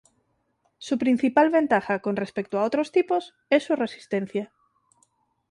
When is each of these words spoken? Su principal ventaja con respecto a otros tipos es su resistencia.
Su 0.79 0.97
principal 0.97 1.51
ventaja 1.51 1.99
con 1.99 2.15
respecto 2.15 2.57
a 2.57 2.63
otros 2.63 2.91
tipos 2.91 3.35
es 3.51 3.65
su 3.65 3.75
resistencia. 3.75 4.51